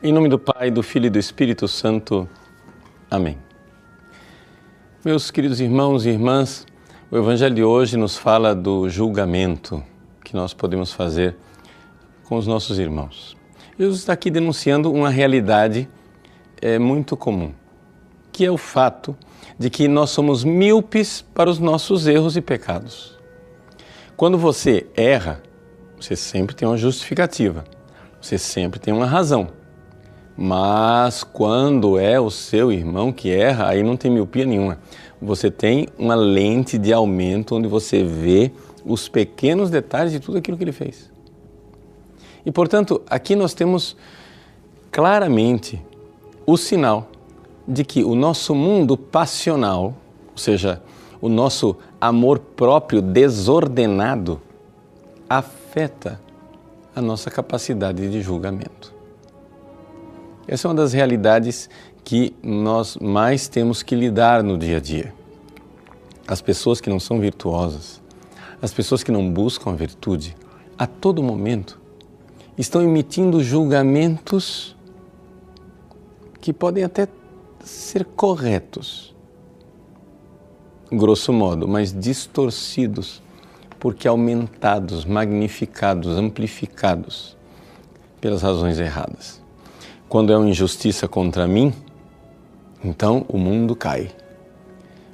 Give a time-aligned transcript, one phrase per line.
[0.00, 2.28] Em nome do Pai, do Filho e do Espírito Santo.
[3.10, 3.36] Amém.
[5.04, 6.64] Meus queridos irmãos e irmãs,
[7.10, 9.82] o Evangelho de hoje nos fala do julgamento
[10.24, 11.34] que nós podemos fazer
[12.22, 13.36] com os nossos irmãos.
[13.76, 15.88] Jesus está aqui denunciando uma realidade
[16.62, 17.52] é, muito comum,
[18.30, 19.16] que é o fato
[19.58, 23.18] de que nós somos míopes para os nossos erros e pecados.
[24.16, 25.42] Quando você erra,
[26.00, 27.64] você sempre tem uma justificativa,
[28.20, 29.57] você sempre tem uma razão.
[30.40, 34.78] Mas quando é o seu irmão que erra, aí não tem miopia nenhuma.
[35.20, 38.52] Você tem uma lente de aumento onde você vê
[38.84, 41.10] os pequenos detalhes de tudo aquilo que ele fez.
[42.46, 43.96] E portanto, aqui nós temos
[44.92, 45.82] claramente
[46.46, 47.08] o sinal
[47.66, 49.96] de que o nosso mundo passional,
[50.30, 50.80] ou seja,
[51.20, 54.40] o nosso amor próprio desordenado,
[55.28, 56.20] afeta
[56.94, 58.97] a nossa capacidade de julgamento.
[60.48, 61.68] Essa é uma das realidades
[62.02, 65.12] que nós mais temos que lidar no dia a dia.
[66.26, 68.00] As pessoas que não são virtuosas,
[68.62, 70.34] as pessoas que não buscam a virtude,
[70.78, 71.78] a todo momento
[72.56, 74.74] estão emitindo julgamentos
[76.40, 77.06] que podem até
[77.62, 79.14] ser corretos,
[80.90, 83.22] grosso modo, mas distorcidos,
[83.78, 87.36] porque aumentados, magnificados, amplificados
[88.18, 89.46] pelas razões erradas.
[90.08, 91.70] Quando é uma injustiça contra mim,
[92.82, 94.10] então o mundo cai.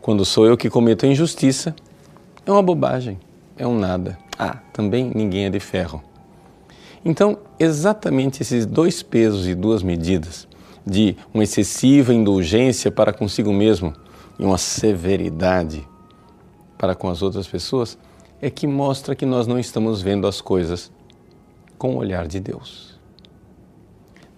[0.00, 1.74] Quando sou eu que cometo a injustiça,
[2.46, 3.18] é uma bobagem,
[3.56, 4.16] é um nada.
[4.38, 6.00] Ah, também ninguém é de ferro.
[7.04, 10.46] Então, exatamente esses dois pesos e duas medidas,
[10.86, 13.92] de uma excessiva indulgência para consigo mesmo
[14.38, 15.84] e uma severidade
[16.78, 17.98] para com as outras pessoas,
[18.40, 20.92] é que mostra que nós não estamos vendo as coisas
[21.76, 22.95] com o olhar de Deus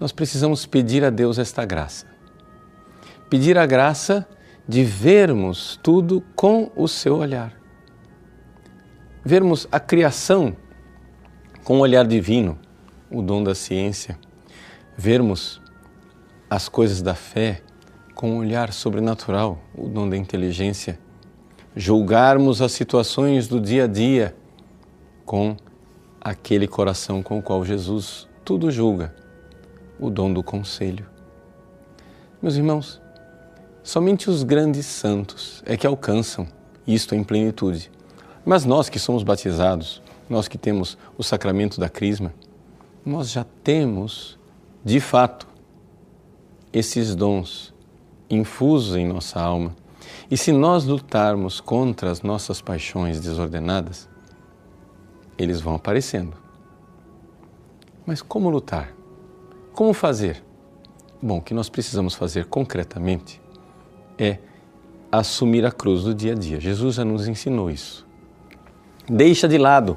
[0.00, 2.06] nós precisamos pedir a Deus esta graça.
[3.28, 4.26] Pedir a graça
[4.66, 7.52] de vermos tudo com o seu olhar.
[9.24, 10.56] Vermos a criação
[11.64, 12.58] com o olhar divino,
[13.10, 14.18] o dom da ciência.
[14.96, 15.60] Vermos
[16.48, 17.62] as coisas da fé
[18.14, 20.98] com o olhar sobrenatural, o dom da inteligência.
[21.74, 24.34] Julgarmos as situações do dia a dia
[25.26, 25.56] com
[26.20, 29.27] aquele coração com o qual Jesus tudo julga
[29.98, 31.06] o dom do conselho.
[32.40, 33.00] Meus irmãos,
[33.82, 36.46] somente os grandes santos é que alcançam
[36.86, 37.90] isto em plenitude.
[38.44, 42.32] Mas nós que somos batizados, nós que temos o sacramento da Crisma,
[43.04, 44.38] nós já temos,
[44.84, 45.46] de fato,
[46.72, 47.74] esses dons
[48.30, 49.74] infusos em nossa alma.
[50.30, 54.08] E se nós lutarmos contra as nossas paixões desordenadas,
[55.36, 56.36] eles vão aparecendo.
[58.06, 58.97] Mas como lutar?
[59.78, 60.42] Como fazer?
[61.22, 63.40] Bom, o que nós precisamos fazer concretamente
[64.18, 64.38] é
[65.12, 66.58] assumir a cruz do dia a dia.
[66.58, 68.04] Jesus já nos ensinou isso.
[69.08, 69.96] Deixa de lado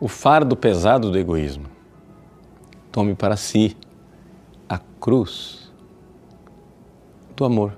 [0.00, 1.66] o fardo pesado do egoísmo.
[2.90, 3.76] Tome para si
[4.66, 5.70] a cruz
[7.36, 7.76] do amor.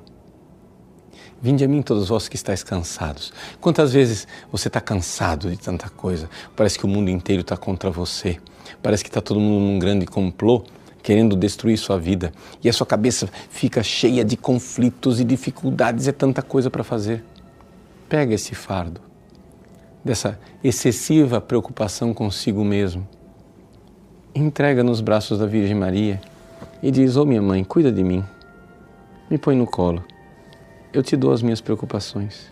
[1.43, 3.33] Vinde a mim todos vós que estáis cansados.
[3.61, 6.31] Quantas vezes você está cansado de tanta coisa?
[6.55, 8.39] Parece que o mundo inteiro está contra você.
[8.81, 10.63] Parece que está todo mundo num grande complô
[11.03, 12.33] querendo destruir sua vida.
[12.63, 17.25] E a sua cabeça fica cheia de conflitos e dificuldades, é tanta coisa para fazer.
[18.09, 19.01] Pega esse fardo,
[20.05, 23.07] dessa excessiva preocupação consigo mesmo,
[24.35, 26.21] entrega nos braços da Virgem Maria
[26.83, 28.25] e diz: Ô oh, minha mãe, cuida de mim,
[29.31, 30.05] me põe no colo,
[30.93, 32.51] eu te dou as minhas preocupações.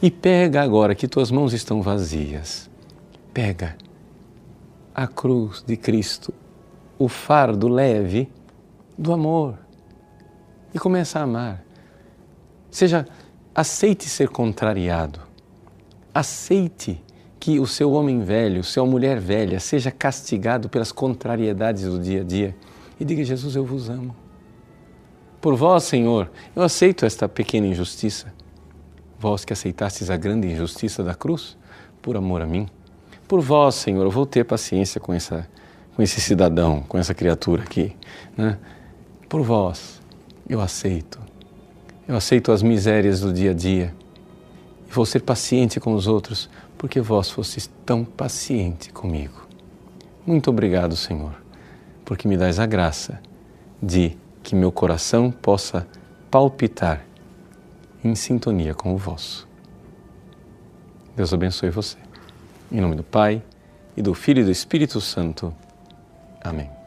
[0.00, 2.70] E pega agora que tuas mãos estão vazias,
[3.34, 3.76] pega
[4.94, 6.32] a cruz de Cristo
[6.98, 8.30] o fardo leve
[8.96, 9.58] do amor
[10.74, 11.64] e começa a amar.
[12.70, 13.06] Seja,
[13.54, 15.20] aceite ser contrariado.
[16.12, 17.02] Aceite
[17.38, 22.24] que o seu homem velho, sua mulher velha, seja castigado pelas contrariedades do dia a
[22.24, 22.56] dia
[22.98, 24.14] e diga: Jesus, eu vos amo.
[25.40, 28.34] Por vós, Senhor, eu aceito esta pequena injustiça.
[29.18, 31.56] Vós que aceitastes a grande injustiça da cruz,
[32.02, 32.68] por amor a mim.
[33.26, 35.48] Por vós, Senhor, eu vou ter paciência com essa
[35.98, 37.92] com esse cidadão, com essa criatura aqui.
[38.36, 38.56] Né?
[39.28, 40.00] Por vós,
[40.48, 41.18] eu aceito.
[42.06, 43.92] Eu aceito as misérias do dia a dia.
[44.88, 46.48] E vou ser paciente com os outros,
[46.78, 49.44] porque vós fostes tão paciente comigo.
[50.24, 51.34] Muito obrigado, Senhor,
[52.04, 53.20] porque me dás a graça
[53.82, 55.84] de que meu coração possa
[56.30, 57.04] palpitar
[58.04, 59.48] em sintonia com o vosso.
[61.16, 61.96] Deus abençoe você.
[62.70, 63.42] Em nome do Pai,
[63.96, 65.52] e do Filho e do Espírito Santo.
[66.40, 66.77] Amém.